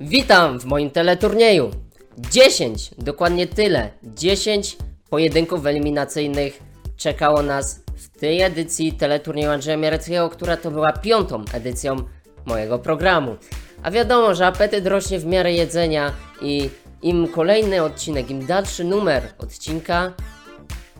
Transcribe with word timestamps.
Witam 0.00 0.60
w 0.60 0.64
moim 0.64 0.90
teleturnieju. 0.90 1.70
10, 2.18 2.90
dokładnie 2.98 3.46
tyle. 3.46 3.90
10 4.02 4.76
pojedynków 5.10 5.66
eliminacyjnych 5.66 6.60
czekało 6.96 7.42
nas 7.42 7.80
w 7.96 8.20
tej 8.20 8.42
edycji 8.42 8.92
teleturnieju 8.92 9.50
Andrzeja 9.50 9.76
Miereckiego, 9.76 10.30
która 10.30 10.56
to 10.56 10.70
była 10.70 10.92
piątą 10.92 11.44
edycją 11.52 11.96
mojego 12.46 12.78
programu. 12.78 13.36
A 13.82 13.90
wiadomo, 13.90 14.34
że 14.34 14.46
apetyt 14.46 14.86
rośnie 14.86 15.18
w 15.18 15.26
miarę 15.26 15.52
jedzenia 15.52 16.12
i 16.42 16.70
im 17.02 17.28
kolejny 17.28 17.82
odcinek, 17.82 18.30
im 18.30 18.46
dalszy 18.46 18.84
numer 18.84 19.22
odcinka, 19.38 20.12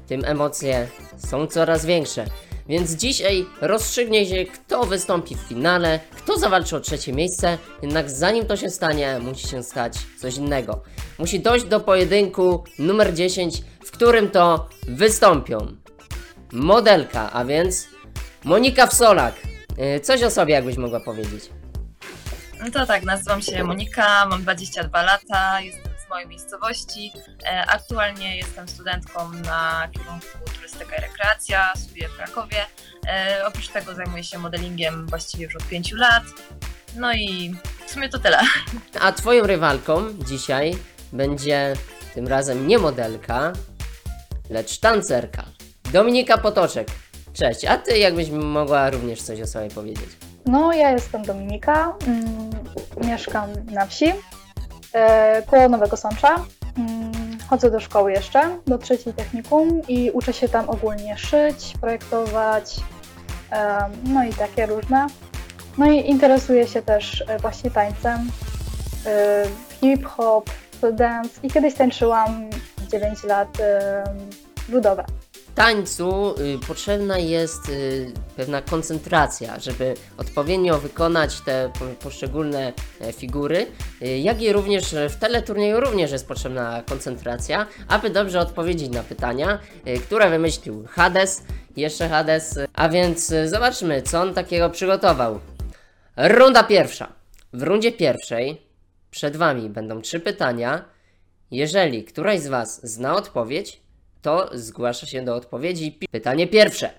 tym 0.06 0.24
emocje 0.24 0.88
są 1.28 1.46
coraz 1.46 1.86
większe. 1.86 2.24
Więc 2.70 2.90
dzisiaj 2.90 3.46
rozstrzygnie 3.60 4.26
się, 4.26 4.44
kto 4.44 4.84
wystąpi 4.84 5.34
w 5.34 5.38
finale, 5.38 6.00
kto 6.16 6.38
zawalczy 6.38 6.76
o 6.76 6.80
trzecie 6.80 7.12
miejsce. 7.12 7.58
Jednak 7.82 8.10
zanim 8.10 8.46
to 8.46 8.56
się 8.56 8.70
stanie, 8.70 9.18
musi 9.20 9.48
się 9.48 9.62
stać 9.62 9.98
coś 10.18 10.36
innego. 10.36 10.82
Musi 11.18 11.40
dojść 11.40 11.64
do 11.64 11.80
pojedynku 11.80 12.64
numer 12.78 13.14
10, 13.14 13.62
w 13.84 13.90
którym 13.90 14.30
to 14.30 14.68
wystąpią 14.88 15.58
modelka, 16.52 17.32
a 17.32 17.44
więc 17.44 17.88
Monika 18.44 18.86
Wsolak. 18.86 19.34
Yy, 19.78 20.00
Coś 20.00 20.22
o 20.22 20.30
sobie, 20.30 20.54
jakbyś 20.54 20.76
mogła 20.76 21.00
powiedzieć. 21.00 21.50
No 22.60 22.70
to 22.70 22.86
tak, 22.86 23.02
nazywam 23.02 23.42
się 23.42 23.64
Monika, 23.64 24.26
mam 24.26 24.42
22 24.42 25.02
lata, 25.02 25.60
jestem 25.60 25.89
mojej 26.10 26.28
miejscowości. 26.28 27.12
E, 27.46 27.64
Aktualnie 27.66 28.36
jestem 28.36 28.68
studentką 28.68 29.32
na 29.32 29.88
kierunku 29.92 30.26
turystyka 30.56 30.96
i 30.96 31.00
rekreacja, 31.00 31.72
studiuję 31.76 32.08
w 32.08 32.16
Krakowie. 32.16 32.56
E, 33.08 33.42
Oprócz 33.46 33.68
tego 33.68 33.94
zajmuję 33.94 34.24
się 34.24 34.38
modelingiem 34.38 35.06
właściwie 35.06 35.44
już 35.44 35.56
od 35.56 35.64
5 35.64 35.92
lat. 35.92 36.22
No 36.96 37.12
i 37.12 37.54
w 37.86 37.90
sumie 37.90 38.08
to 38.08 38.18
tyle. 38.18 38.38
A 39.00 39.12
twoją 39.12 39.46
rywalką 39.46 40.08
dzisiaj 40.28 40.78
będzie 41.12 41.74
tym 42.14 42.28
razem 42.28 42.66
nie 42.68 42.78
modelka, 42.78 43.52
lecz 44.50 44.78
tancerka. 44.78 45.44
Dominika 45.92 46.38
Potoczek. 46.38 46.88
Cześć, 47.32 47.64
a 47.64 47.78
ty 47.78 47.98
jakbyś 47.98 48.30
mogła 48.30 48.90
również 48.90 49.22
coś 49.22 49.40
o 49.40 49.46
sobie 49.46 49.68
powiedzieć? 49.68 50.08
No, 50.46 50.72
ja 50.72 50.90
jestem 50.90 51.22
Dominika, 51.22 51.94
mm, 52.06 52.50
mieszkam 53.06 53.50
na 53.64 53.86
wsi, 53.86 54.12
koło 55.46 55.68
Nowego 55.68 55.96
Sącza. 55.96 56.44
Mm, 56.78 57.38
chodzę 57.48 57.70
do 57.70 57.80
szkoły 57.80 58.12
jeszcze, 58.12 58.58
do 58.66 58.78
trzeciej 58.78 59.14
technikum 59.14 59.82
i 59.88 60.10
uczę 60.10 60.32
się 60.32 60.48
tam 60.48 60.68
ogólnie 60.68 61.18
szyć, 61.18 61.74
projektować, 61.80 62.76
e, 63.52 63.78
no 64.04 64.24
i 64.24 64.32
takie 64.32 64.66
różne. 64.66 65.06
No 65.78 65.86
i 65.86 66.10
interesuję 66.10 66.66
się 66.66 66.82
też 66.82 67.24
e, 67.28 67.38
właśnie 67.38 67.70
tańcem, 67.70 68.30
e, 69.06 69.44
hip-hop, 69.80 70.50
dance 70.92 71.40
i 71.42 71.50
kiedyś 71.50 71.74
tańczyłam 71.74 72.50
9 72.90 73.24
lat 73.24 73.60
e, 73.60 74.04
ludowę. 74.68 75.04
Tańcu 75.60 76.34
y, 76.40 76.58
potrzebna 76.68 77.18
jest 77.18 77.68
y, 77.68 78.12
pewna 78.36 78.62
koncentracja, 78.62 79.58
żeby 79.58 79.94
odpowiednio 80.18 80.78
wykonać 80.78 81.40
te 81.40 81.72
po, 81.78 81.84
poszczególne 81.84 82.72
e, 83.00 83.12
figury, 83.12 83.66
y, 84.02 84.18
jak 84.18 84.42
i 84.42 84.52
również 84.52 84.94
w 85.08 85.16
teleturnieju 85.16 85.80
również 85.80 86.12
jest 86.12 86.28
potrzebna 86.28 86.82
koncentracja, 86.88 87.66
aby 87.88 88.10
dobrze 88.10 88.40
odpowiedzieć 88.40 88.90
na 88.90 89.02
pytania, 89.02 89.58
które 90.02 90.30
wymyślił 90.30 90.86
Hades, 90.88 91.42
jeszcze 91.76 92.08
Hades, 92.08 92.58
a 92.72 92.88
więc 92.88 93.32
zobaczmy, 93.46 94.02
co 94.02 94.20
on 94.20 94.34
takiego 94.34 94.70
przygotował. 94.70 95.40
Runda 96.16 96.62
pierwsza. 96.62 97.12
W 97.52 97.62
rundzie 97.62 97.92
pierwszej 97.92 98.62
przed 99.10 99.36
Wami 99.36 99.70
będą 99.70 100.00
trzy 100.00 100.20
pytania. 100.20 100.84
Jeżeli 101.50 102.04
któraś 102.04 102.40
z 102.40 102.46
Was 102.46 102.90
zna 102.90 103.16
odpowiedź, 103.16 103.80
to 104.22 104.50
zgłasza 104.52 105.06
się 105.06 105.22
do 105.22 105.34
odpowiedzi. 105.34 105.98
Pytanie 106.10 106.46
pierwsze. 106.46 106.90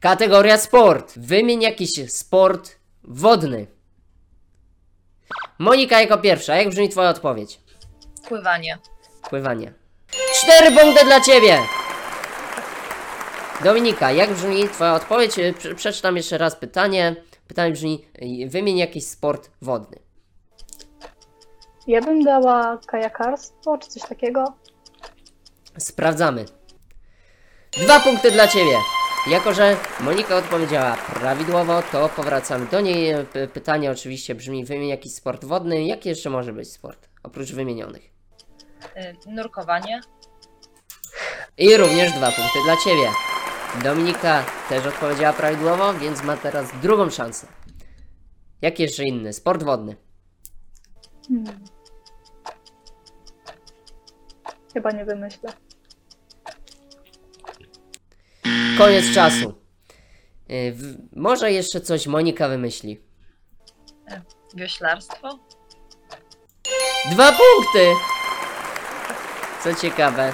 Kategoria 0.00 0.58
sport. 0.58 1.18
Wymień 1.18 1.62
jakiś 1.62 2.12
sport 2.12 2.70
wodny. 3.04 3.66
Monika 5.58 6.00
jako 6.00 6.18
pierwsza. 6.18 6.56
Jak 6.56 6.68
brzmi 6.68 6.88
Twoja 6.88 7.10
odpowiedź? 7.10 7.60
Pływanie. 8.28 8.78
Pływanie. 9.30 9.72
Cztery 10.42 10.76
punkty 10.76 11.04
dla 11.04 11.20
Ciebie! 11.20 11.58
Dominika, 13.64 14.12
jak 14.12 14.30
brzmi 14.34 14.68
Twoja 14.68 14.94
odpowiedź? 14.94 15.38
Y, 15.38 15.52
prze- 15.58 15.74
Przeczytam 15.74 16.16
jeszcze 16.16 16.38
raz 16.38 16.56
pytanie. 16.56 17.16
Pytanie 17.48 17.72
brzmi, 17.72 18.04
y, 18.44 18.48
wymień 18.48 18.78
jakiś 18.78 19.06
sport 19.06 19.50
wodny. 19.62 19.98
Ja 21.86 22.00
bym 22.00 22.22
dała 22.24 22.78
kajakarstwo 22.86 23.78
czy 23.78 23.88
coś 23.88 24.02
takiego. 24.02 24.44
Sprawdzamy. 25.78 26.44
Dwa 27.72 28.00
punkty 28.00 28.30
dla 28.30 28.48
Ciebie. 28.48 28.76
Jako, 29.26 29.54
że 29.54 29.76
Monika 30.00 30.36
odpowiedziała 30.36 30.96
prawidłowo, 30.96 31.82
to 31.92 32.08
powracamy 32.08 32.66
do 32.66 32.80
niej. 32.80 33.26
P- 33.32 33.48
Pytanie 33.48 33.90
oczywiście 33.90 34.34
brzmi, 34.34 34.64
wymień 34.64 34.88
jakiś 34.88 35.14
sport 35.14 35.44
wodny. 35.44 35.84
Jaki 35.84 36.08
jeszcze 36.08 36.30
może 36.30 36.52
być 36.52 36.72
sport? 36.72 37.08
Oprócz 37.22 37.52
wymienionych. 37.52 38.10
E, 38.94 39.12
Nurkowanie. 39.26 40.00
I 41.58 41.76
również 41.76 42.12
dwa 42.12 42.26
punkty 42.32 42.58
dla 42.64 42.76
Ciebie. 42.76 43.08
Dominika 43.84 44.44
też 44.68 44.86
odpowiedziała 44.86 45.32
prawidłowo, 45.32 45.94
więc 45.94 46.22
ma 46.22 46.36
teraz 46.36 46.66
drugą 46.82 47.10
szansę. 47.10 47.46
Jaki 48.62 48.82
jeszcze 48.82 49.04
inny? 49.04 49.32
Sport 49.32 49.62
wodny. 49.62 49.96
Hmm. 51.28 51.64
Chyba 54.74 54.90
nie 54.90 55.04
wymyślę. 55.04 55.52
Koniec 58.80 59.14
czasu. 59.14 59.54
Y, 60.50 60.72
w- 60.72 61.16
może 61.16 61.52
jeszcze 61.52 61.80
coś 61.80 62.06
Monika 62.06 62.48
wymyśli. 62.48 63.00
Wioślarstwo. 64.54 65.38
Dwa 67.12 67.28
punkty! 67.32 67.92
Co 69.64 69.74
ciekawe. 69.74 70.32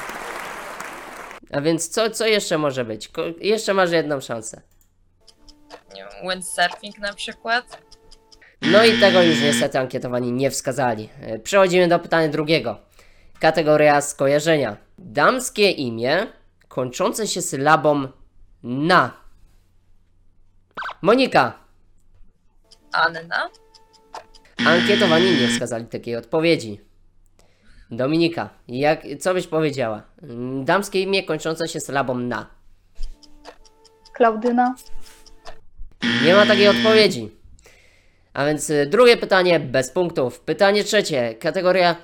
A 1.52 1.60
więc 1.60 1.88
co, 1.88 2.10
co 2.10 2.26
jeszcze 2.26 2.58
może 2.58 2.84
być? 2.84 3.08
Ko 3.08 3.22
jeszcze 3.40 3.74
masz 3.74 3.90
jedną 3.90 4.20
szansę. 4.20 4.62
Nie 5.94 6.04
wiem, 6.04 6.30
windsurfing 6.30 6.98
na 6.98 7.12
przykład. 7.14 7.78
No 8.62 8.84
i 8.84 9.00
tego 9.00 9.22
już 9.22 9.40
niestety 9.42 9.78
ankietowani 9.78 10.32
nie 10.32 10.50
wskazali. 10.50 11.08
E, 11.20 11.38
Przechodzimy 11.38 11.88
do 11.88 11.98
pytania 11.98 12.28
drugiego. 12.28 12.78
Kategoria 13.40 14.00
skojarzenia. 14.00 14.76
Damskie 14.98 15.70
imię 15.70 16.26
kończące 16.68 17.26
się 17.26 17.42
sylabą 17.42 18.08
na. 18.66 19.12
Monika. 21.02 21.58
Anna. 22.92 23.50
Ankietowani 24.66 25.40
nie 25.40 25.48
wskazali 25.48 25.86
takiej 25.86 26.16
odpowiedzi. 26.16 26.80
Dominika, 27.90 28.50
jak, 28.68 29.02
co 29.20 29.34
byś 29.34 29.46
powiedziała? 29.46 30.02
Damskie 30.64 31.02
imię 31.02 31.22
kończące 31.22 31.68
się 31.68 31.80
sylabą 31.80 32.18
na. 32.18 32.46
Klaudyna. 34.12 34.74
Nie 36.24 36.34
ma 36.34 36.46
takiej 36.46 36.68
odpowiedzi. 36.68 37.30
A 38.32 38.46
więc 38.46 38.70
y, 38.70 38.86
drugie 38.86 39.16
pytanie 39.16 39.60
bez 39.60 39.90
punktów. 39.90 40.40
Pytanie 40.40 40.84
trzecie, 40.84 41.34
kategoria 41.34 41.96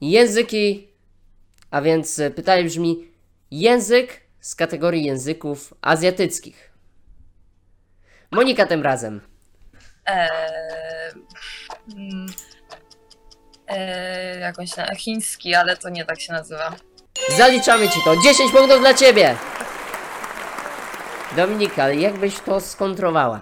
języki. 0.00 0.88
A 1.70 1.82
więc 1.82 2.18
y, 2.18 2.30
pytanie 2.30 2.64
brzmi 2.64 3.08
język 3.50 4.29
z 4.40 4.54
kategorii 4.54 5.04
języków 5.04 5.74
azjatyckich. 5.82 6.70
Monika 8.30 8.66
tym 8.66 8.82
razem. 8.82 9.20
Eee, 10.06 10.28
mm, 11.96 12.26
eee, 13.68 14.40
jakąś 14.40 14.76
na, 14.76 14.94
chiński, 14.94 15.54
ale 15.54 15.76
to 15.76 15.88
nie 15.88 16.04
tak 16.04 16.20
się 16.20 16.32
nazywa. 16.32 16.76
Zaliczamy 17.36 17.88
ci 17.88 17.98
to. 18.04 18.16
10 18.24 18.52
punktów 18.52 18.80
dla 18.80 18.94
ciebie. 18.94 19.36
Dominika, 21.36 21.90
jak 21.90 22.18
byś 22.18 22.40
to 22.40 22.60
skontrowała? 22.60 23.40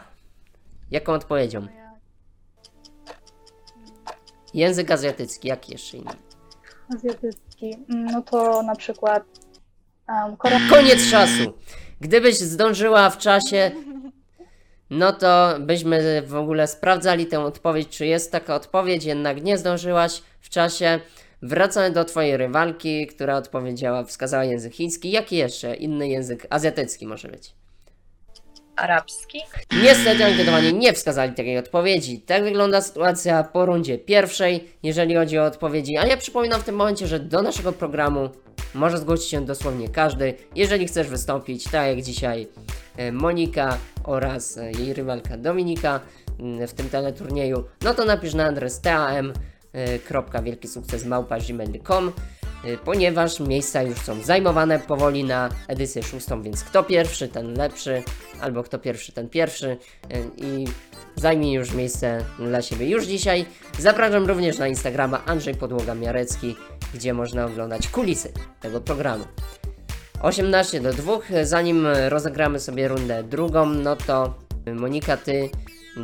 Jaką 0.91 1.13
odpowiedzią? 1.13 1.67
Język 4.55 4.91
azjatycki, 4.91 5.49
jaki 5.49 5.73
jeszcze 5.73 5.97
inny? 5.97 6.13
Azjatycki. 6.95 7.75
Mm, 7.91 8.07
No 8.07 8.23
to 8.23 8.63
na 8.63 8.77
przykład 8.77 9.23
um. 10.09 10.37
Koniec 10.71 11.11
czasu. 11.11 11.55
Gdybyś 12.01 12.39
zdążyła 12.39 13.11
w 13.11 13.19
czasie, 13.19 13.71
no 14.91 15.13
to 15.13 15.55
byśmy 15.61 16.23
w 16.23 16.35
ogóle 16.35 16.67
sprawdzali 16.67 17.27
tę 17.27 17.41
odpowiedź, 17.41 17.89
czy 17.89 18.07
jest 18.07 18.33
taka 18.33 18.55
odpowiedź, 18.55 19.05
jednak 19.05 19.43
nie 19.43 19.59
zdążyłaś 19.59 20.23
w 20.41 20.49
czasie. 20.49 21.01
Wracamy 21.43 21.91
do 21.91 22.05
twojej 22.05 22.37
rywalki, 22.37 23.07
która 23.07 23.37
odpowiedziała, 23.37 24.05
wskazała 24.05 24.45
język 24.45 24.75
chiński. 24.75 25.11
Jaki 25.11 25.37
jeszcze 25.37 25.75
inny 25.75 26.09
język 26.09 26.47
azjatycki 26.51 27.07
może 27.07 27.29
być? 27.29 27.55
arabski. 28.79 29.43
Niestety 29.83 30.25
ankietowani 30.25 30.75
nie 30.75 30.93
wskazali 30.93 31.35
takiej 31.35 31.59
odpowiedzi. 31.59 32.21
Tak 32.21 32.43
wygląda 32.43 32.81
sytuacja 32.81 33.43
po 33.45 33.67
rundzie 33.67 33.99
pierwszej, 33.99 34.69
jeżeli 34.83 35.15
chodzi 35.15 35.39
o 35.39 35.45
odpowiedzi. 35.45 35.97
A 35.97 36.07
ja 36.07 36.17
przypominam 36.17 36.61
w 36.61 36.65
tym 36.65 36.75
momencie, 36.75 37.07
że 37.07 37.21
do 37.21 37.43
naszego 37.43 37.73
programu 37.73 38.31
może 38.75 38.99
zgłosić 38.99 39.31
się 39.31 39.45
dosłownie 39.45 39.89
każdy. 39.89 40.35
Jeżeli 40.55 40.87
chcesz 40.87 41.09
wystąpić, 41.09 41.65
tak 41.65 41.87
jak 41.87 42.03
dzisiaj 42.03 42.49
e, 42.97 43.13
Monika 43.13 43.79
oraz 44.05 44.59
e, 44.59 44.73
jej 44.73 44.95
rywalka 44.95 45.37
Dominika 45.37 46.01
mm, 46.41 46.69
w 46.69 46.75
tym 46.75 46.89
teleturnieju, 46.89 47.65
no 47.83 47.95
to 47.95 48.05
napisz 48.05 48.35
na 48.35 48.47
adres 48.47 48.81
tam 48.81 49.33
e, 49.73 49.99
ponieważ 52.85 53.41
miejsca 53.41 53.83
już 53.83 53.99
są 53.99 54.23
zajmowane 54.23 54.79
powoli 54.79 55.25
na 55.25 55.49
edycję 55.69 56.03
szóstą, 56.03 56.43
więc 56.43 56.65
kto 56.65 56.83
pierwszy, 56.83 57.29
ten 57.29 57.55
lepszy, 57.55 58.03
albo 58.41 58.63
kto 58.63 58.79
pierwszy, 58.79 59.13
ten 59.13 59.29
pierwszy 59.29 59.77
i 60.37 60.65
zajmij 61.19 61.53
już 61.53 61.73
miejsce 61.73 62.25
dla 62.39 62.63
siebie 62.63 62.89
już 62.89 63.05
dzisiaj. 63.05 63.47
Zapraszam 63.79 64.27
również 64.27 64.59
na 64.59 64.69
Instagrama 64.69 65.25
Andrzej 65.25 65.55
Podłoga 65.55 65.95
Miarecki, 65.95 66.57
gdzie 66.95 67.15
można 67.15 67.47
oglądać 67.47 67.89
kulisy 67.89 68.33
tego 68.61 68.81
programu. 68.81 69.25
18 70.23 70.81
do 70.81 70.93
2. 70.93 71.19
Zanim 71.43 71.87
rozegramy 72.09 72.61
sobie 72.61 72.89
rundę 72.89 73.23
drugą, 73.23 73.67
no 73.67 73.97
to 73.97 74.35
Monika, 74.75 75.17
ty, 75.17 75.51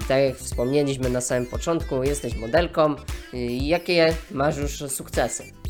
tak 0.09 0.23
jak 0.23 0.37
wspomnieliśmy 0.37 1.11
na 1.11 1.21
samym 1.21 1.47
początku, 1.47 2.03
jesteś 2.03 2.37
modelką. 2.37 2.95
Jakie 3.61 4.15
masz 4.31 4.57
już 4.57 4.73
sukcesy? 4.89 5.64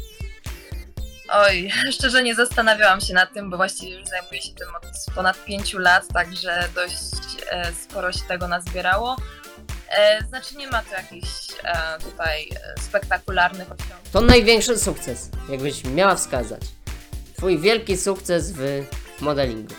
Oj, 1.29 1.71
szczerze 1.94 2.23
nie 2.23 2.35
zastanawiałam 2.35 3.00
się 3.00 3.15
nad 3.15 3.32
tym, 3.32 3.50
bo 3.50 3.56
właściwie 3.56 3.99
już 3.99 4.09
zajmuję 4.09 4.43
się 4.43 4.55
tym 4.55 4.69
od 4.76 5.15
ponad 5.15 5.44
pięciu 5.44 5.79
lat, 5.79 6.05
także 6.12 6.69
dość 6.75 7.43
e, 7.50 7.73
sporo 7.73 8.12
się 8.12 8.21
tego 8.29 8.49
nazbierało. 8.49 9.17
E, 9.88 10.25
znaczy 10.29 10.56
nie 10.56 10.69
ma 10.69 10.82
to 10.82 10.94
jakichś 10.94 11.50
e, 11.65 11.99
tutaj 11.99 12.49
e, 12.76 12.81
spektakularnych 12.81 13.73
osiągnięć. 13.73 14.11
To 14.12 14.21
największy 14.21 14.79
sukces, 14.79 15.31
jakbyś 15.49 15.85
miała 15.85 16.15
wskazać. 16.15 16.62
Twój 17.37 17.59
wielki 17.59 17.97
sukces 17.97 18.53
w 18.53 18.87
modelingu. 19.21 19.75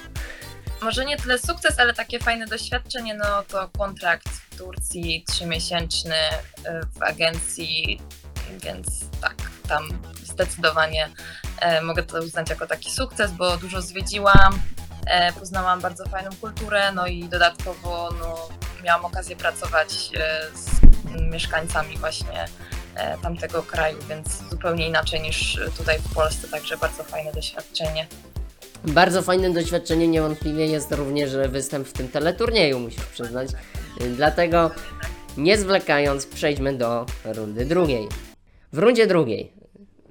Może 0.81 1.05
nie 1.05 1.17
tyle 1.17 1.39
sukces, 1.39 1.79
ale 1.79 1.93
takie 1.93 2.19
fajne 2.19 2.47
doświadczenie, 2.47 3.15
no 3.15 3.43
to 3.47 3.69
kontrakt 3.77 4.29
w 4.29 4.57
Turcji 4.57 5.23
trzymiesięczny 5.27 6.15
e, 6.15 6.81
w 6.99 7.03
agencji, 7.03 8.01
więc 8.63 8.87
tak, 9.21 9.35
tam 9.67 9.83
zdecydowanie 10.35 11.09
e, 11.59 11.81
mogę 11.81 12.03
to 12.03 12.19
uznać 12.19 12.49
jako 12.49 12.67
taki 12.67 12.91
sukces, 12.91 13.31
bo 13.31 13.57
dużo 13.57 13.81
zwiedziłam, 13.81 14.59
e, 15.07 15.33
poznałam 15.33 15.81
bardzo 15.81 16.05
fajną 16.05 16.29
kulturę, 16.41 16.91
no 16.91 17.07
i 17.07 17.23
dodatkowo 17.23 18.09
no, 18.19 18.49
miałam 18.83 19.05
okazję 19.05 19.35
pracować 19.35 20.09
e, 20.17 20.41
z 20.57 20.81
mieszkańcami 21.21 21.97
właśnie 21.97 22.45
tamtego 23.21 23.63
kraju, 23.63 23.97
więc 24.09 24.49
zupełnie 24.49 24.87
inaczej 24.87 25.21
niż 25.21 25.59
tutaj 25.77 25.99
w 25.99 26.13
Polsce, 26.13 26.47
także 26.47 26.77
bardzo 26.77 27.03
fajne 27.03 27.33
doświadczenie. 27.33 28.07
Bardzo 28.83 29.21
fajnym 29.21 29.53
doświadczeniem 29.53 30.11
niewątpliwie 30.11 30.65
jest 30.65 30.91
również 30.91 31.35
występ 31.49 31.87
w 31.87 31.93
tym 31.93 32.07
teleturnieju, 32.07 32.79
musisz 32.79 33.05
przyznać. 33.05 33.49
Dlatego 34.15 34.71
nie 35.37 35.57
zwlekając, 35.57 36.25
przejdźmy 36.25 36.73
do 36.73 37.05
rundy 37.25 37.65
drugiej. 37.65 38.07
W 38.73 38.77
rundzie 38.77 39.07
drugiej 39.07 39.64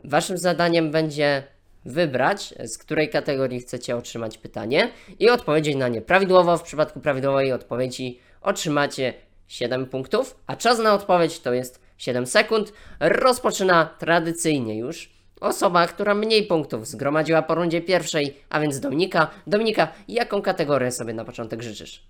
waszym 0.04 0.38
zadaniem 0.38 0.90
będzie 0.90 1.42
wybrać, 1.84 2.54
z 2.64 2.78
której 2.78 3.10
kategorii 3.10 3.60
chcecie 3.60 3.96
otrzymać 3.96 4.38
pytanie 4.38 4.90
i 5.18 5.30
odpowiedzieć 5.30 5.76
na 5.76 5.88
nie 5.88 6.00
prawidłowo. 6.00 6.58
W 6.58 6.62
przypadku 6.62 7.00
prawidłowej 7.00 7.52
odpowiedzi 7.52 8.20
otrzymacie 8.42 9.14
7 9.48 9.86
punktów, 9.86 10.36
a 10.46 10.56
czas 10.56 10.78
na 10.78 10.94
odpowiedź 10.94 11.40
to 11.40 11.52
jest 11.52 11.80
7 11.98 12.26
sekund. 12.26 12.72
Rozpoczyna 13.00 13.90
tradycyjnie 13.98 14.78
już 14.78 15.14
osoba, 15.40 15.86
która 15.86 16.14
mniej 16.14 16.46
punktów 16.46 16.88
zgromadziła 16.88 17.42
po 17.42 17.54
rundzie 17.54 17.80
pierwszej, 17.80 18.36
a 18.50 18.60
więc 18.60 18.80
Dominika. 18.80 19.30
Dominika, 19.46 19.88
jaką 20.08 20.42
kategorię 20.42 20.92
sobie 20.92 21.14
na 21.14 21.24
początek 21.24 21.62
życzysz? 21.62 22.06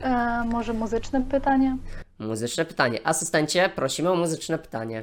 E, 0.00 0.44
może 0.44 0.72
muzyczne 0.72 1.22
pytanie? 1.22 1.76
Muzyczne 2.18 2.64
pytanie. 2.64 2.98
Asystencie, 3.04 3.70
prosimy 3.74 4.10
o 4.10 4.16
muzyczne 4.16 4.58
pytanie. 4.58 5.02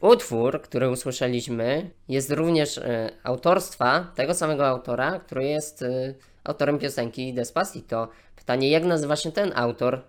Utwór, 0.00 0.62
który 0.62 0.90
usłyszeliśmy, 0.90 1.90
jest 2.08 2.30
również 2.30 2.78
e, 2.78 3.10
autorstwa 3.24 4.06
tego 4.14 4.34
samego 4.34 4.66
autora, 4.66 5.18
który 5.18 5.44
jest 5.44 5.82
e, 5.82 6.14
autorem 6.44 6.78
piosenki 6.78 7.34
Despacito. 7.34 8.08
Pytanie, 8.36 8.70
jak 8.70 8.84
nazywa 8.84 9.16
się 9.16 9.32
ten 9.32 9.52
autor? 9.54 10.02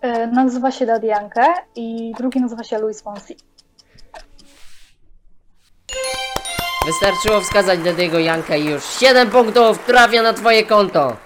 E, 0.00 0.26
nazywa 0.26 0.70
się 0.70 0.86
Daddy 0.86 1.06
Yankee 1.06 1.50
i 1.76 2.12
drugi 2.18 2.40
nazywa 2.40 2.64
się 2.64 2.78
Luis 2.78 3.02
Fonsi. 3.02 3.36
Wystarczyło 6.86 7.40
wskazać 7.40 7.80
Dediego 7.80 8.18
Janka 8.18 8.56
i 8.56 8.64
już 8.64 8.84
7 8.84 9.30
punktów 9.30 9.86
trafia 9.86 10.22
na 10.22 10.32
twoje 10.32 10.66
konto. 10.66 11.16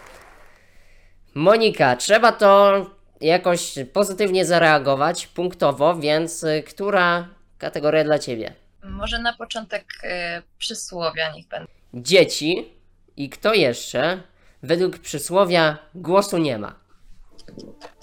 Monika, 1.34 1.96
trzeba 1.96 2.32
to 2.32 2.76
jakoś 3.26 3.74
pozytywnie 3.92 4.44
zareagować 4.44 5.26
punktowo, 5.26 5.96
więc 5.96 6.42
y, 6.44 6.62
która 6.66 7.28
kategoria 7.58 8.04
dla 8.04 8.18
ciebie? 8.18 8.54
Może 8.84 9.18
na 9.18 9.32
początek 9.32 9.84
e, 10.02 10.42
przysłowia 10.58 11.32
niech 11.32 11.48
będą. 11.48 11.68
Dzieci 11.94 12.72
i 13.16 13.28
kto 13.30 13.54
jeszcze? 13.54 14.22
Według 14.62 14.98
przysłowia 14.98 15.78
głosu 15.94 16.38
nie 16.38 16.58
ma. 16.58 16.74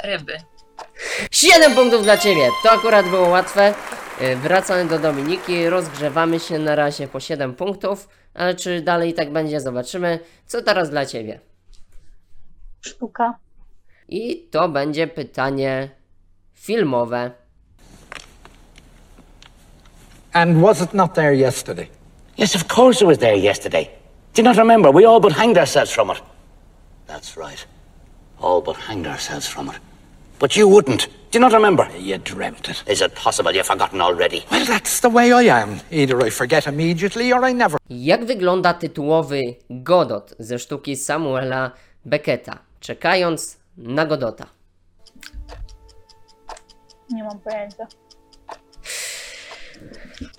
Ryby. 0.04 0.38
7 1.32 1.76
punktów 1.76 2.04
dla 2.04 2.18
ciebie. 2.18 2.50
To 2.64 2.72
akurat 2.72 3.10
było 3.10 3.30
łatwe. 3.30 3.74
Y, 4.22 4.36
Wracamy 4.36 4.86
do 4.90 5.00
Dominiki, 5.00 5.70
rozgrzewamy 5.70 6.40
się 6.40 6.60
na 6.60 6.76
razie 6.76 7.08
po 7.08 7.20
7 7.20 7.56
punktów, 7.56 8.10
ale 8.34 8.56
czy 8.56 8.82
dalej 8.82 9.14
tak 9.14 9.32
będzie, 9.32 9.62
zobaczymy. 9.62 10.20
Co 10.46 10.62
teraz 10.62 10.90
dla 10.90 11.06
ciebie? 11.06 11.40
Sztuka. 12.82 13.34
I 14.12 14.48
to 14.52 14.70
będzie 14.70 15.08
pytanie 15.08 15.90
filmowe. 16.54 17.32
And 20.34 20.62
was 20.62 20.82
it 20.82 20.94
not 20.94 21.14
there 21.14 21.34
yesterday? 21.34 21.88
Yes, 22.38 22.56
of 22.56 22.68
course 22.68 23.02
it 23.02 23.08
was 23.08 23.18
there 23.18 23.36
yesterday. 23.38 23.90
Do 24.34 24.42
you 24.42 24.44
not 24.44 24.58
remember? 24.58 24.92
We 24.92 25.06
all 25.06 25.20
but 25.20 25.34
hanged 25.34 25.58
ourselves 25.58 25.92
from 25.92 26.10
it. 26.12 26.22
That's 27.08 27.38
right. 27.38 27.66
All 28.40 28.62
but 28.62 28.78
hanged 28.78 29.08
ourselves 29.08 29.48
from 29.48 29.70
it. 29.70 29.76
But 30.40 30.56
you 30.56 30.68
wouldn't. 30.68 31.08
Do 31.32 31.38
you 31.38 31.40
not 31.40 31.54
remember? 31.54 31.88
You 32.00 32.18
dreamt 32.18 32.70
it. 32.70 32.84
Is 32.88 33.02
it 33.02 33.16
possible 33.16 33.52
you've 33.52 33.68
forgotten 33.68 34.02
already? 34.02 34.44
Well, 34.52 34.66
that's 34.66 35.00
the 35.02 35.10
way 35.10 35.32
I 35.34 35.62
am. 35.62 35.80
Either 35.92 36.28
I 36.28 36.30
forget 36.30 36.68
immediately 36.68 37.34
or 37.34 37.46
I 37.50 37.54
never. 37.54 37.78
Jak 37.90 38.26
wygląda 38.26 38.74
tytułowy 38.74 39.42
Godot 39.70 40.34
ze 40.40 40.60
sztuki 40.60 40.96
Samuela 40.96 41.72
Becketa? 42.06 42.58
Czekając 42.80 43.58
na 43.84 44.06
Godota. 44.06 44.46
Nie 47.10 47.24
mam 47.24 47.40
pojęcia. 47.40 47.88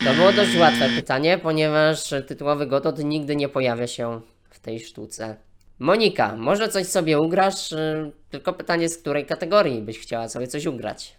To 0.05 0.15
było 0.15 0.33
dość 0.33 0.57
łatwe 0.57 0.89
pytanie, 0.89 1.39
ponieważ 1.39 2.15
tytułowy 2.29 2.67
Godot 2.67 2.99
nigdy 2.99 3.37
nie 3.37 3.49
pojawia 3.49 3.87
się 3.87 4.21
w 4.51 4.61
tej 4.61 4.81
sztuce. 4.81 5.37
Monika, 5.79 6.37
może 6.37 6.69
coś 6.69 6.87
sobie 6.87 7.19
ugrasz? 7.21 7.73
y, 7.73 8.13
Tylko 8.31 8.53
pytanie, 8.53 8.89
z 8.89 8.99
której 8.99 9.27
kategorii 9.27 9.83
byś 9.83 9.99
chciała 9.99 10.29
sobie 10.29 10.47
coś 10.47 10.67
ugrać? 10.67 11.17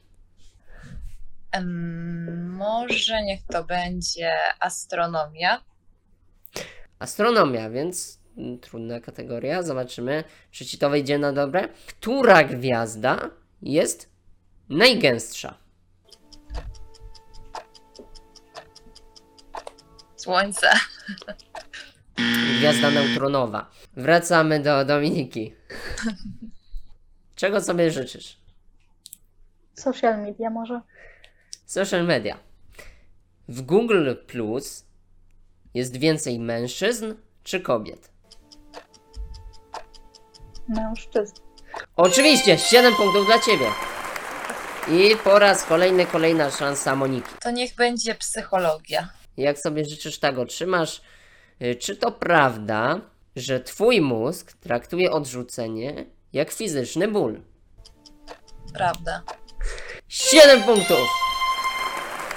Em, 1.52 2.56
może 2.56 3.24
niech 3.24 3.40
to 3.52 3.64
będzie 3.64 4.34
astronomia. 4.60 5.62
Astronomia, 7.00 7.70
więc 7.70 8.20
trudna 8.62 9.00
kategoria. 9.00 9.64
Zobaczymy, 9.64 10.24
czy 10.52 10.66
ci 10.66 10.78
to 10.78 10.90
wyjdzie 10.90 11.18
na 11.18 11.34
dobre. 11.34 11.70
Która 11.88 12.44
gwiazda 12.44 13.30
jest 13.62 14.10
najgęstsza? 14.70 15.58
Słońce. 20.16 20.68
Gwiazda 22.58 22.92
neutronowa. 22.92 23.72
Wracamy 23.94 24.60
do 24.60 24.86
Dominiki. 24.86 25.54
Czego 27.36 27.62
sobie 27.62 27.92
życzysz? 27.92 28.38
Social 29.74 30.22
media 30.22 30.50
może. 30.50 30.82
Social 31.66 32.06
media. 32.06 32.40
W 33.48 33.62
Google 33.62 34.14
Plus 34.28 34.86
jest 35.74 35.98
więcej 35.98 36.40
mężczyzn 36.40 37.14
czy 37.44 37.60
kobiet? 37.60 38.13
Mężczyzn. 40.68 41.34
Oczywiście, 41.96 42.58
7 42.58 42.96
punktów 42.96 43.26
dla 43.26 43.40
ciebie. 43.40 43.66
I 44.92 45.16
po 45.24 45.40
raz 45.40 45.64
kolejny, 45.64 46.06
kolejna 46.06 46.52
szansa 46.52 46.96
Moniki. 46.96 47.30
To 47.42 47.52
niech 47.52 47.76
będzie 47.76 48.16
psychologia. 48.16 49.10
Jak 49.38 49.60
sobie 49.60 49.86
życzysz, 49.86 50.20
tak 50.20 50.38
otrzymasz. 50.38 51.02
Y, 51.62 51.76
Czy 51.76 51.96
to 51.96 52.12
prawda, 52.12 53.02
że 53.36 53.60
twój 53.60 54.02
mózg 54.02 54.54
traktuje 54.54 55.12
odrzucenie 55.12 56.06
jak 56.34 56.52
fizyczny 56.52 57.08
ból? 57.08 57.42
Prawda. 58.74 59.22
7 60.08 60.64
punktów! 60.64 61.08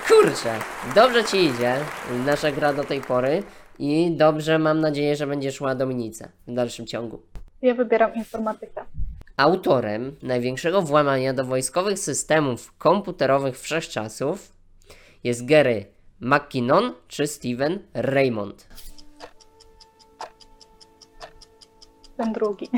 Kurczę, 0.08 0.58
dobrze 0.94 1.24
ci 1.24 1.36
idzie 1.44 1.76
nasza 2.10 2.52
gra 2.52 2.72
do 2.72 2.84
tej 2.84 3.00
pory 3.00 3.42
i 3.78 4.10
dobrze 4.16 4.58
mam 4.58 4.80
nadzieję, 4.80 5.16
że 5.16 5.26
będzie 5.26 5.52
szła 5.52 5.74
Dominice 5.74 6.32
w 6.46 6.54
dalszym 6.54 6.86
ciągu. 6.86 7.22
Ja 7.62 7.74
wybieram 7.74 8.14
informatykę. 8.14 8.84
Autorem 9.36 10.16
największego 10.22 10.82
włamania 10.82 11.34
do 11.34 11.44
wojskowych 11.44 11.98
systemów 11.98 12.76
komputerowych 12.78 13.60
wszechczasów 13.60 14.52
jest 15.24 15.46
Gary 15.46 15.86
McKinnon 16.20 16.94
czy 17.08 17.26
Steven 17.26 17.78
Raymond. 17.94 18.68
Ten 22.16 22.32
drugi. 22.32 22.70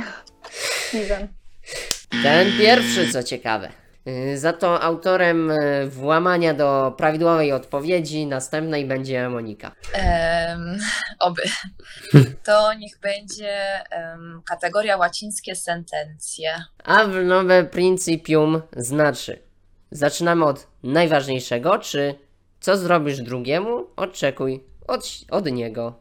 Steven. 0.88 1.28
Ten 2.22 2.58
pierwszy, 2.58 3.12
co 3.12 3.22
ciekawe. 3.22 3.72
Yy, 4.08 4.38
Za 4.38 4.52
to 4.52 4.82
autorem 4.82 5.48
yy, 5.48 5.88
włamania 5.90 6.54
do 6.54 6.94
prawidłowej 6.96 7.52
odpowiedzi 7.52 8.26
następnej 8.26 8.86
będzie 8.86 9.28
Monika. 9.28 9.72
Oby. 11.18 11.42
To 12.44 12.74
niech 12.74 12.98
będzie 13.00 13.84
em, 13.90 14.42
kategoria 14.48 14.96
łacińskie 14.96 15.56
sentencje. 15.56 16.50
A 16.84 17.04
w 17.04 17.24
nowe 17.24 17.64
principium 17.64 18.62
znaczy 18.76 19.42
zaczynamy 19.90 20.44
od 20.44 20.66
najważniejszego, 20.82 21.78
czy 21.78 22.14
co 22.60 22.76
zrobisz 22.76 23.20
drugiemu, 23.20 23.86
oczekuj 23.96 24.64
od, 24.88 25.08
od 25.30 25.46
niego. 25.52 25.94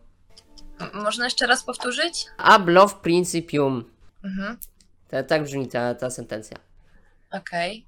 M- 0.79 0.89
można 0.93 1.25
jeszcze 1.25 1.47
raz 1.47 1.63
powtórzyć? 1.63 2.25
Ablow 2.37 2.95
principium. 2.95 3.91
Mhm. 4.23 4.57
Ta, 5.07 5.23
tak 5.23 5.43
brzmi 5.43 5.67
ta, 5.67 5.95
ta 5.95 6.09
sentencja. 6.09 6.57
Okej. 7.31 7.87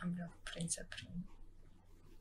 Okay. 0.00 0.28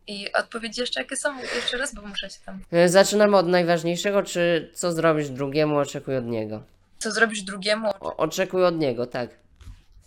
I 0.07 0.33
odpowiedzi 0.33 0.81
jeszcze 0.81 1.01
jakie 1.01 1.15
są? 1.17 1.39
Jeszcze 1.55 1.77
raz, 1.77 1.95
bo 1.95 2.01
muszę 2.01 2.29
się 2.29 2.39
tam... 2.45 2.59
E, 2.71 2.89
Zaczynamy 2.89 3.37
od 3.37 3.47
najważniejszego, 3.47 4.23
czy 4.23 4.71
co 4.75 4.91
zrobisz 4.91 5.29
drugiemu, 5.29 5.77
oczekuj 5.77 6.17
od 6.17 6.25
niego. 6.25 6.63
Co 6.97 7.11
zrobisz 7.11 7.41
drugiemu 7.41 7.89
O, 7.99 8.17
oczekuj 8.17 8.65
od 8.65 8.77
niego, 8.77 9.05
tak. 9.07 9.29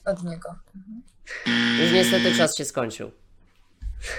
od 0.05 0.25
niego? 0.25 0.55
Już 1.83 1.93
niestety 1.93 2.37
czas 2.37 2.57
się 2.57 2.65
skończył. 2.65 3.11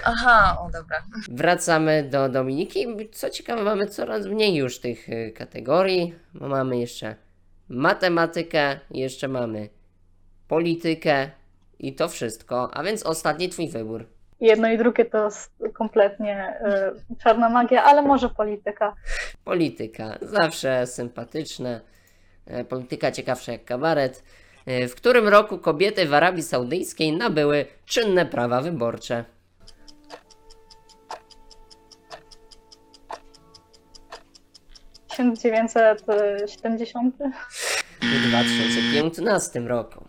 Aha, 0.04 0.58
o 0.60 0.70
dobra. 0.70 1.02
Wracamy 1.28 2.08
do 2.10 2.28
Dominiki. 2.28 2.86
Co 3.12 3.30
ciekawe, 3.30 3.62
mamy 3.64 3.86
coraz 3.86 4.26
mniej 4.26 4.54
już 4.54 4.78
tych 4.80 5.08
y, 5.08 5.32
kategorii. 5.36 6.14
Bo 6.34 6.48
Mamy 6.48 6.78
jeszcze 6.78 7.16
matematykę, 7.68 8.80
jeszcze 8.90 9.28
mamy 9.28 9.68
politykę 10.48 11.30
i 11.78 11.94
to 11.94 12.08
wszystko. 12.08 12.70
A 12.74 12.82
więc 12.82 13.02
ostatni 13.02 13.48
twój 13.48 13.68
wybór. 13.68 14.06
Jedno 14.40 14.68
i 14.68 14.78
drugie 14.78 15.04
to 15.04 15.28
kompletnie 15.72 16.60
y, 17.12 17.16
czarna 17.22 17.48
magia, 17.48 17.84
ale 17.84 18.02
może 18.02 18.28
polityka. 18.28 18.94
Polityka, 19.44 20.18
zawsze 20.20 20.86
sympatyczne. 20.86 21.80
E, 22.46 22.64
Polityka 22.64 23.12
ciekawsza 23.12 23.52
jak 23.52 23.64
kabaret. 23.64 24.22
E, 24.66 24.88
W 24.88 24.94
którym 24.94 25.28
roku 25.28 25.58
kobiety 25.58 26.06
w 26.06 26.14
Arabii 26.14 26.42
Saudyjskiej 26.42 27.12
nabyły 27.16 27.66
czynne 27.86 28.26
prawa 28.26 28.60
wyborcze? 28.60 29.24
y, 35.18 35.32
1970. 35.36 37.14
W 38.02 38.28
2015 38.28 39.60
roku. 39.68 40.04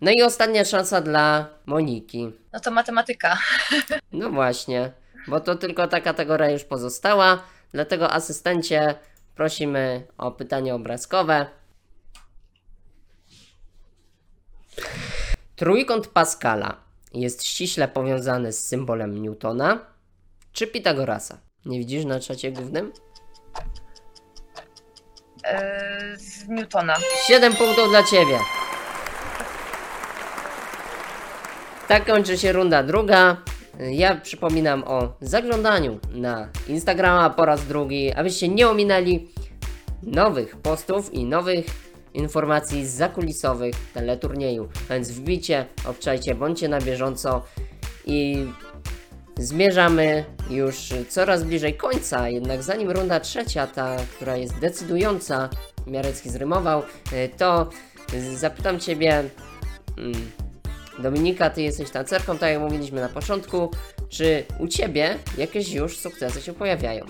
No 0.00 0.10
i 0.10 0.22
ostatnia 0.22 0.64
szansa 0.64 1.00
dla 1.00 1.48
Moniki. 1.66 2.32
No 2.52 2.60
to 2.60 2.70
matematyka. 2.70 3.38
No 4.12 4.30
właśnie, 4.30 4.92
bo 5.28 5.40
to 5.40 5.54
tylko 5.54 5.88
ta 5.88 6.00
kategoria 6.00 6.50
już 6.50 6.64
pozostała, 6.64 7.42
dlatego 7.72 8.12
asystencie 8.12 8.94
prosimy 9.34 10.06
o 10.18 10.30
pytanie 10.30 10.74
obrazkowe. 10.74 11.46
Trójkąt 15.56 16.06
Pascala 16.06 16.76
jest 17.14 17.44
ściśle 17.44 17.88
powiązany 17.88 18.52
z 18.52 18.66
symbolem 18.68 19.22
Newtona 19.22 19.78
czy 20.52 20.66
Pitagorasa? 20.66 21.38
Nie 21.66 21.78
widzisz 21.78 22.04
na 22.04 22.20
czacie 22.20 22.52
głównym? 22.52 22.92
Yy, 25.44 26.16
z 26.16 26.48
Newtona. 26.48 26.94
7 27.26 27.54
punktów 27.54 27.88
dla 27.88 28.02
Ciebie. 28.02 28.38
Tak 31.88 32.06
kończy 32.06 32.38
się 32.38 32.52
runda 32.52 32.82
druga. 32.82 33.36
Ja 33.90 34.14
przypominam 34.14 34.84
o 34.86 35.12
zaglądaniu 35.20 35.98
na 36.12 36.48
Instagrama 36.68 37.30
po 37.30 37.44
raz 37.44 37.66
drugi, 37.66 38.12
abyście 38.12 38.48
nie 38.48 38.68
ominęli 38.68 39.28
nowych 40.02 40.56
postów 40.56 41.14
i 41.14 41.24
nowych 41.24 41.66
informacji 42.14 42.86
zakulisowych 42.86 43.74
teleturnieju. 43.94 44.68
Więc 44.90 45.10
wbicie, 45.10 45.66
obczajcie, 45.86 46.34
bądźcie 46.34 46.68
na 46.68 46.80
bieżąco 46.80 47.44
i 48.06 48.46
zmierzamy 49.38 50.24
już 50.50 50.94
coraz 51.08 51.44
bliżej 51.44 51.74
końca, 51.74 52.28
jednak 52.28 52.62
zanim 52.62 52.90
runda 52.90 53.20
trzecia, 53.20 53.66
ta, 53.66 53.96
która 54.16 54.36
jest 54.36 54.58
decydująca, 54.58 55.48
Miarecki 55.86 56.30
zrymował, 56.30 56.82
to 57.38 57.70
zapytam 58.34 58.80
Ciebie, 58.80 59.24
mm, 59.98 60.30
Dominika, 60.98 61.50
Ty 61.50 61.62
jesteś 61.62 61.90
tancerką, 61.90 62.38
tak 62.38 62.50
jak 62.50 62.60
mówiliśmy 62.60 63.00
na 63.00 63.08
początku, 63.08 63.70
czy 64.08 64.44
u 64.60 64.68
Ciebie 64.68 65.18
jakieś 65.38 65.72
już 65.72 65.98
sukcesy 65.98 66.42
się 66.42 66.52
pojawiają? 66.52 67.04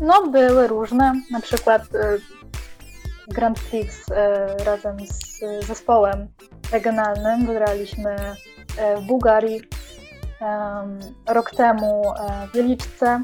No, 0.00 0.26
były 0.26 0.66
różne. 0.66 1.12
Na 1.30 1.40
przykład 1.40 1.82
y, 1.82 2.20
Grand 3.28 3.60
Prix 3.60 4.08
y, 4.08 4.64
razem 4.64 4.96
z 5.06 5.42
y, 5.42 5.66
zespołem 5.66 6.28
regionalnym 6.72 7.46
wygraliśmy 7.46 8.16
y, 8.16 9.00
w 9.00 9.06
Bułgarii. 9.06 9.62
Rok 11.26 11.50
temu 11.50 12.02
e, 12.14 12.46
w 12.46 12.52
Wieliczce. 12.52 13.22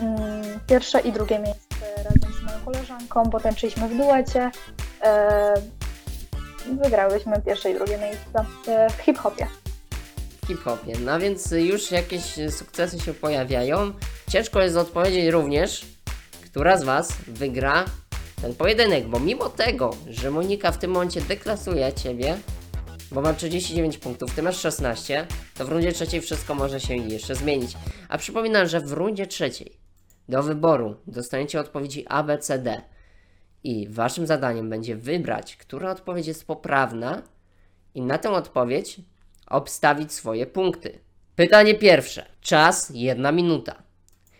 Mm, 0.00 0.60
Pierwsze 0.66 1.00
i 1.00 1.12
drugie 1.12 1.38
miejsce 1.38 1.76
razem 1.96 2.32
z 2.32 2.42
moją 2.42 2.64
koleżanką. 2.64 3.30
Szliśmy 3.56 3.88
w 3.88 3.96
duecie. 3.96 4.50
Wygrałyśmy 6.82 7.42
pierwsze 7.46 7.70
i 7.70 7.74
drugie 7.74 7.98
miejsce 7.98 8.44
w 8.98 9.02
hip-hopie. 9.02 9.46
w 10.42 10.46
hip-hopie. 10.46 10.92
No 11.04 11.20
więc 11.20 11.50
już 11.50 11.90
jakieś 11.90 12.22
sukcesy 12.50 13.00
się 13.00 13.14
pojawiają. 13.14 13.92
Ciężko 14.30 14.60
jest 14.60 14.76
odpowiedzieć 14.76 15.32
również, 15.32 15.86
która 16.44 16.76
z 16.76 16.84
Was 16.84 17.12
wygra 17.28 17.84
ten 18.42 18.54
pojedynek, 18.54 19.06
bo 19.06 19.20
mimo 19.20 19.48
tego, 19.48 19.90
że 20.08 20.30
Monika 20.30 20.72
w 20.72 20.78
tym 20.78 20.90
momencie 20.90 21.20
deklasuje 21.20 21.92
Ciebie, 21.92 22.38
bo 23.12 23.20
ma 23.20 23.34
39 23.34 23.98
punktów, 23.98 24.34
Ty 24.34 24.42
masz 24.42 24.60
16, 24.60 25.26
to 25.54 25.64
w 25.64 25.68
rundzie 25.68 25.92
trzeciej 25.92 26.20
wszystko 26.20 26.54
może 26.54 26.80
się 26.80 26.96
jeszcze 26.96 27.34
zmienić. 27.34 27.76
A 28.08 28.18
przypominam, 28.18 28.66
że 28.66 28.80
w 28.80 28.92
rundzie 28.92 29.26
trzeciej 29.26 29.78
do 30.28 30.42
wyboru 30.42 30.96
dostaniecie 31.06 31.60
odpowiedzi 31.60 32.04
A, 32.08 32.22
B, 32.22 32.38
C, 32.38 32.58
D. 32.58 32.82
I 33.64 33.88
Waszym 33.88 34.26
zadaniem 34.26 34.70
będzie 34.70 34.96
wybrać, 34.96 35.56
która 35.56 35.90
odpowiedź 35.90 36.26
jest 36.26 36.46
poprawna 36.46 37.22
i 37.94 38.02
na 38.02 38.18
tę 38.18 38.30
odpowiedź 38.30 39.00
obstawić 39.46 40.12
swoje 40.12 40.46
punkty. 40.46 40.98
Pytanie 41.36 41.74
pierwsze. 41.74 42.26
Czas 42.40 42.92
jedna 42.94 43.32
minuta. 43.32 43.82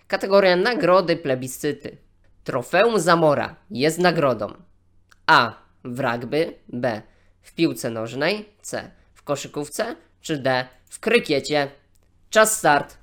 Kategoria 0.06 0.56
nagrody 0.56 1.16
plebiscyty. 1.16 1.96
Trofeum 2.44 3.00
Zamora 3.00 3.56
jest 3.70 3.98
nagrodą 3.98 4.54
A. 5.26 5.62
W 5.84 6.00
rugby, 6.00 6.54
B. 6.68 7.02
W 7.42 7.54
piłce 7.54 7.90
nożnej, 7.90 8.48
C. 8.62 8.90
W 9.14 9.22
koszykówce, 9.22 9.96
czy 10.20 10.38
D. 10.38 10.66
W 10.88 11.00
krykiecie. 11.00 11.70
Czas 12.30 12.58
start. 12.58 12.98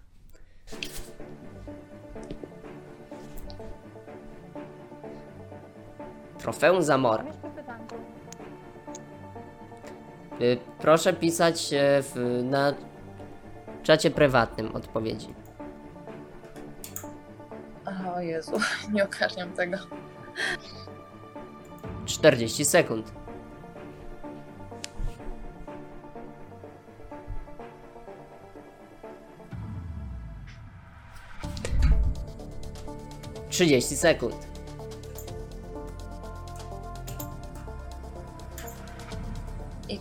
Trofeum 6.49 6.83
Zamora. 6.83 7.23
Y, 10.41 10.57
Proszę 10.79 11.13
pisać 11.13 11.73
e, 11.73 12.03
w, 12.03 12.41
na 12.43 12.73
czacie 13.83 14.11
prywatnym 14.11 14.75
odpowiedzi. 14.75 15.33
O 18.15 18.19
Jezu, 18.19 18.51
nie 18.93 19.03
ogarniam 19.03 19.51
tego. 19.51 19.77
40 22.05 22.65
sekund. 22.65 23.11
Trzydzieści 33.49 33.97
sekund. 33.97 34.48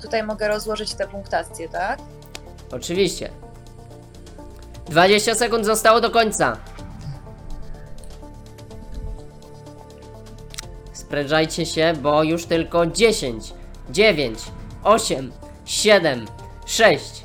Tutaj 0.02 0.23
mogę 0.23 0.49
rozłożyć 0.49 0.95
te 0.95 1.09
punktacje, 1.09 1.69
tak? 1.69 1.99
Oczywiście. 2.73 3.31
20 4.87 5.35
sekund 5.35 5.67
zostało 5.67 6.00
do 6.00 6.11
końca. 6.11 6.57
Sprężajcie 10.93 11.67
się, 11.67 11.93
bo 12.02 12.23
już 12.23 12.47
tylko 12.47 12.87
10, 12.87 13.55
9, 13.90 14.38
8, 14.85 15.33
7, 15.64 16.26
6, 16.67 17.25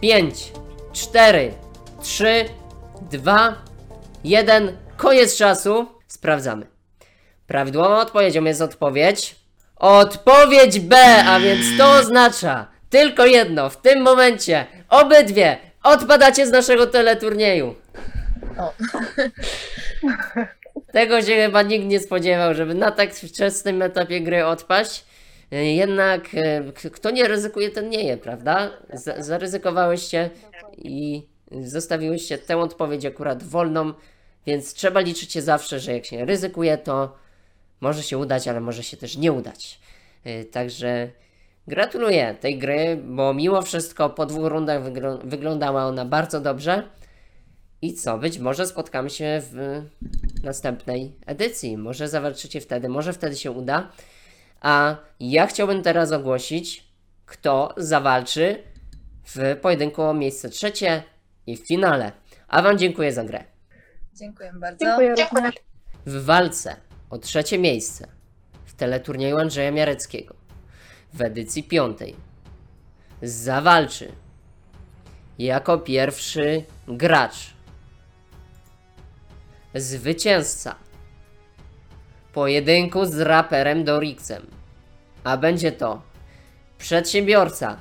5, 0.00 0.52
4, 0.92 1.54
3, 2.00 2.44
2, 3.10 3.54
1. 4.24 4.76
Koniec 4.96 5.36
czasu. 5.36 5.86
Sprawdzamy. 6.08 6.66
Prawidłową 7.46 7.96
odpowiedzią 7.96 8.44
jest 8.44 8.62
odpowiedź. 8.62 9.41
Odpowiedź 9.82 10.80
B, 10.80 10.96
a 11.26 11.40
więc 11.40 11.78
to 11.78 11.90
oznacza 11.90 12.66
tylko 12.90 13.26
jedno. 13.26 13.70
W 13.70 13.76
tym 13.76 14.02
momencie 14.02 14.66
obydwie 14.88 15.56
odpadacie 15.82 16.46
z 16.46 16.50
naszego 16.50 16.86
teleturnieju. 16.86 17.74
O. 18.58 18.72
Tego 20.92 21.22
się 21.22 21.34
chyba 21.34 21.62
nikt 21.62 21.86
nie 21.86 22.00
spodziewał, 22.00 22.54
żeby 22.54 22.74
na 22.74 22.90
tak 22.90 23.14
wczesnym 23.14 23.82
etapie 23.82 24.20
gry 24.20 24.46
odpaść. 24.46 25.04
Jednak 25.50 26.28
e, 26.34 26.90
kto 26.90 27.10
nie 27.10 27.28
ryzykuje, 27.28 27.70
ten 27.70 27.88
nie 27.88 28.04
je, 28.04 28.16
prawda? 28.16 28.70
Z- 28.92 29.26
zaryzykowałyście 29.26 30.30
i 30.78 31.26
zostawiłyście 31.62 32.38
tę 32.38 32.56
odpowiedź 32.58 33.06
akurat 33.06 33.42
wolną, 33.42 33.92
więc 34.46 34.74
trzeba 34.74 35.00
liczyć 35.00 35.32
się 35.32 35.42
zawsze, 35.42 35.80
że 35.80 35.92
jak 35.92 36.04
się 36.06 36.24
ryzykuje, 36.24 36.78
to 36.78 37.21
może 37.82 38.02
się 38.02 38.18
udać, 38.18 38.48
ale 38.48 38.60
może 38.60 38.82
się 38.82 38.96
też 38.96 39.16
nie 39.16 39.32
udać. 39.32 39.80
E, 40.24 40.44
Także 40.44 41.10
gratuluję 41.68 42.34
tej 42.40 42.58
gry, 42.58 43.02
bo 43.04 43.34
mimo 43.34 43.62
wszystko 43.62 44.10
po 44.10 44.26
dwóch 44.26 44.46
rundach 44.46 44.82
wygl- 44.82 45.18
wyglądała 45.24 45.84
ona 45.86 46.04
bardzo 46.04 46.40
dobrze. 46.40 46.88
I 47.82 47.94
co, 47.94 48.18
być 48.18 48.38
może 48.38 48.66
spotkamy 48.66 49.10
się 49.10 49.42
w 49.52 49.82
następnej 50.42 51.16
edycji. 51.26 51.76
Może 51.76 52.08
zawalczycie 52.08 52.60
wtedy, 52.60 52.88
może 52.88 53.12
wtedy 53.12 53.36
się 53.36 53.50
uda. 53.50 53.90
A 54.60 54.96
ja 55.20 55.46
chciałbym 55.46 55.82
teraz 55.82 56.12
ogłosić, 56.12 56.84
kto 57.26 57.74
zawalczy 57.76 58.62
w 59.24 59.56
pojedynku 59.62 60.02
o 60.02 60.14
miejsce 60.14 60.48
trzecie 60.48 61.02
i 61.46 61.56
w 61.56 61.66
finale. 61.66 62.12
A 62.48 62.62
Wam 62.62 62.78
dziękuję 62.78 63.12
za 63.12 63.24
grę. 63.24 63.44
Dziękuję 64.14 64.52
bardzo. 64.54 64.84
Dziękuję. 64.84 65.14
W 66.06 66.24
walce 66.24 66.76
o 67.12 67.18
trzecie 67.18 67.58
miejsce 67.58 68.08
w 68.64 68.74
teleturnieju 68.74 69.38
Andrzeja 69.38 69.70
Miareckiego 69.70 70.34
w 71.12 71.22
edycji 71.22 71.62
piątej 71.62 72.16
zawalczy 73.22 74.12
jako 75.38 75.78
pierwszy 75.78 76.64
gracz 76.88 77.54
zwycięzca 79.74 80.74
pojedynku 82.32 83.06
z 83.06 83.20
raperem 83.20 83.84
Dorixem. 83.84 84.46
A 85.24 85.36
będzie 85.36 85.72
to 85.72 86.02
przedsiębiorca 86.78 87.76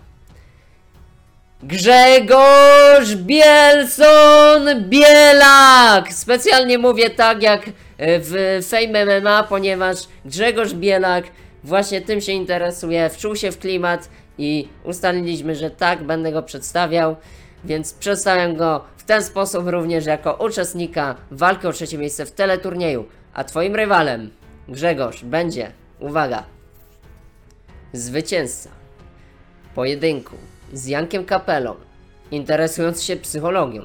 Grzegorz 1.63 3.15
Bielson 3.15 4.89
Bielak! 4.89 6.13
Specjalnie 6.13 6.77
mówię 6.77 7.10
tak 7.10 7.43
jak 7.43 7.62
w 8.01 8.59
Fame 8.69 9.05
MMA, 9.05 9.43
ponieważ 9.43 9.97
Grzegorz 10.25 10.73
Bielak 10.73 11.25
właśnie 11.63 12.01
tym 12.01 12.21
się 12.21 12.31
interesuje, 12.31 13.09
wczuł 13.09 13.35
się 13.35 13.51
w 13.51 13.59
klimat 13.59 14.09
i 14.37 14.67
ustaliliśmy, 14.83 15.55
że 15.55 15.69
tak 15.71 16.03
będę 16.03 16.31
go 16.31 16.43
przedstawiał, 16.43 17.15
więc 17.65 17.93
przedstawiam 17.93 18.55
go 18.55 18.83
w 18.97 19.03
ten 19.03 19.23
sposób 19.23 19.67
również 19.67 20.05
jako 20.05 20.33
uczestnika 20.33 21.15
walki 21.31 21.67
o 21.67 21.73
trzecie 21.73 21.97
miejsce 21.97 22.25
w 22.25 22.31
teleturnieju. 22.31 23.05
A 23.33 23.43
twoim 23.43 23.75
rywalem, 23.75 24.31
Grzegorz, 24.67 25.23
będzie, 25.23 25.71
uwaga, 25.99 26.43
zwycięzca 27.93 28.69
pojedynku 29.75 30.35
z 30.73 30.87
Jankiem 30.87 31.25
Kapelą, 31.25 31.75
interesując 32.31 33.03
się 33.03 33.15
psychologią. 33.15 33.83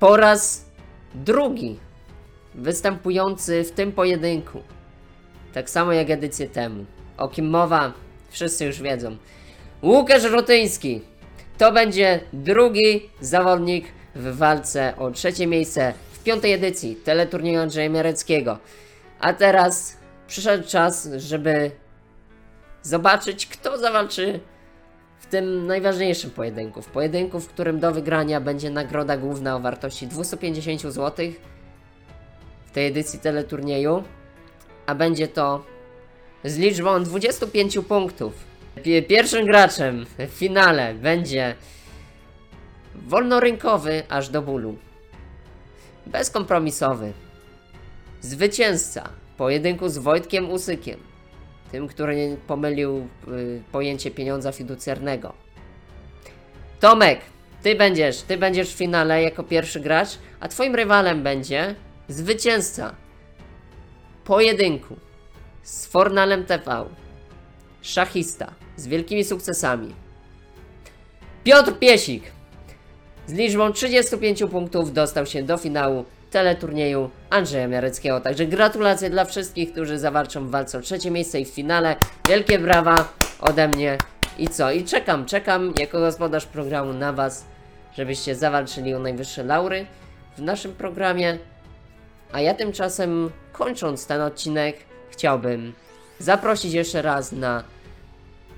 Po 0.00 0.16
raz 0.16 0.64
drugi 1.14 1.78
występujący 2.58 3.64
w 3.64 3.70
tym 3.70 3.92
pojedynku. 3.92 4.62
Tak 5.52 5.70
samo 5.70 5.92
jak 5.92 6.10
edycję 6.10 6.48
temu. 6.48 6.84
O 7.16 7.28
kim 7.28 7.50
mowa, 7.50 7.92
wszyscy 8.30 8.64
już 8.64 8.82
wiedzą. 8.82 9.16
Łukasz 9.82 10.24
Rotyński 10.24 11.00
to 11.58 11.72
będzie 11.72 12.20
drugi 12.32 13.10
zawodnik 13.20 13.86
w 14.14 14.36
walce 14.36 14.96
o 14.96 15.10
trzecie 15.10 15.46
miejsce 15.46 15.94
w 16.12 16.22
piątej 16.22 16.52
edycji 16.52 16.96
teleturnieju 16.96 17.60
Andrzeja 17.60 17.88
Miareckiego. 17.88 18.58
A 19.20 19.32
teraz 19.32 19.96
przyszedł 20.26 20.68
czas, 20.68 21.08
żeby 21.16 21.70
zobaczyć, 22.82 23.46
kto 23.46 23.78
zawalczy 23.78 24.40
w 25.18 25.26
tym 25.26 25.66
najważniejszym 25.66 26.30
pojedynku. 26.30 26.82
W 26.82 26.86
pojedynku, 26.86 27.40
w 27.40 27.48
którym 27.48 27.80
do 27.80 27.92
wygrania 27.92 28.40
będzie 28.40 28.70
nagroda 28.70 29.16
główna 29.16 29.56
o 29.56 29.60
wartości 29.60 30.06
250 30.06 30.80
zł 30.80 31.26
w 32.68 32.70
tej 32.70 32.86
edycji 32.86 33.18
teleturnieju, 33.18 34.02
a 34.86 34.94
będzie 34.94 35.28
to 35.28 35.64
z 36.44 36.58
liczbą 36.58 37.02
25 37.02 37.78
punktów. 37.88 38.32
Pi- 38.82 39.02
Pierwszym 39.02 39.46
graczem 39.46 40.06
w 40.18 40.30
finale 40.30 40.94
będzie 40.94 41.54
wolnorynkowy 42.94 44.02
aż 44.08 44.28
do 44.28 44.42
bólu. 44.42 44.76
Bezkompromisowy. 46.06 47.12
Zwycięzca 48.20 49.08
pojedynku 49.36 49.88
z 49.88 49.98
Wojtkiem 49.98 50.50
Usykiem. 50.50 51.00
Tym, 51.72 51.88
który 51.88 52.36
pomylił 52.46 53.08
y, 53.28 53.62
pojęcie 53.72 54.10
pieniądza 54.10 54.52
fiducjarnego. 54.52 55.32
Tomek, 56.80 57.20
ty 57.62 57.74
będziesz, 57.74 58.22
ty 58.22 58.36
będziesz 58.36 58.74
w 58.74 58.76
finale 58.78 59.22
jako 59.22 59.42
pierwszy 59.42 59.80
gracz, 59.80 60.08
a 60.40 60.48
twoim 60.48 60.74
rywalem 60.74 61.22
będzie 61.22 61.74
zwycięzca 62.08 62.94
pojedynku 64.24 64.96
z 65.62 65.86
Fornalem 65.86 66.44
TV. 66.44 66.84
Szachista 67.82 68.54
z 68.76 68.86
wielkimi 68.86 69.24
sukcesami. 69.24 69.94
Piotr 71.44 71.78
Piesik 71.78 72.22
z 73.26 73.32
liczbą 73.32 73.72
35 73.72 74.44
punktów 74.50 74.92
dostał 74.92 75.26
się 75.26 75.42
do 75.42 75.56
finału 75.56 76.04
teleturnieju 76.30 77.10
Andrzeja 77.30 77.68
Miareckiego. 77.68 78.20
Także 78.20 78.46
gratulacje 78.46 79.10
dla 79.10 79.24
wszystkich, 79.24 79.72
którzy 79.72 79.98
zawalczą 79.98 80.46
w 80.46 80.50
walce 80.50 80.78
o 80.78 80.80
trzecie 80.80 81.10
miejsce 81.10 81.40
i 81.40 81.44
w 81.44 81.48
finale. 81.48 81.96
Wielkie 82.28 82.58
brawa 82.58 83.08
ode 83.40 83.68
mnie. 83.68 83.98
I 84.38 84.48
co? 84.48 84.72
I 84.72 84.84
czekam, 84.84 85.26
czekam 85.26 85.72
jako 85.78 86.00
gospodarz 86.00 86.46
programu 86.46 86.92
na 86.92 87.12
Was, 87.12 87.44
żebyście 87.96 88.34
zawalczyli 88.34 88.94
o 88.94 88.98
najwyższe 88.98 89.44
laury 89.44 89.86
w 90.36 90.42
naszym 90.42 90.72
programie. 90.74 91.38
A 92.32 92.40
ja 92.40 92.54
tymczasem, 92.54 93.30
kończąc 93.52 94.06
ten 94.06 94.20
odcinek, 94.20 94.76
chciałbym 95.10 95.72
zaprosić 96.18 96.72
jeszcze 96.72 97.02
raz 97.02 97.32
na 97.32 97.64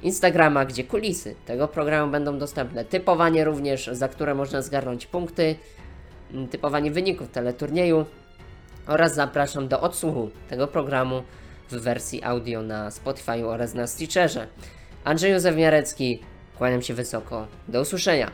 Instagrama, 0.02 0.64
gdzie 0.64 0.85
kulisy 0.85 1.35
tego 1.46 1.68
programu 1.68 2.12
będą 2.12 2.38
dostępne. 2.38 2.85
Typowanie 2.85 3.44
również, 3.44 3.90
za 3.92 4.09
które 4.09 4.35
można 4.35 4.62
zgarnąć 4.62 5.06
punkty, 5.06 5.56
typowanie 6.50 6.90
wyników 6.90 7.30
teleturnieju 7.30 8.06
oraz 8.87 9.14
zapraszam 9.14 9.68
do 9.68 9.80
odsłuchu 9.80 10.30
tego 10.48 10.66
programu 10.66 11.22
w 11.70 11.74
wersji 11.74 12.24
audio 12.24 12.62
na 12.62 12.90
Spotify 12.90 13.46
oraz 13.46 13.74
na 13.74 13.87
Stitcherze. 13.87 14.46
Andrzej 15.04 15.33
Józef 15.33 15.56
Miarecki, 15.56 16.22
kłaniam 16.59 16.83
się 16.83 16.94
wysoko. 16.94 17.46
Do 17.68 17.80
usłyszenia. 17.80 18.30